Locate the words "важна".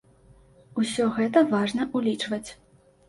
1.53-1.87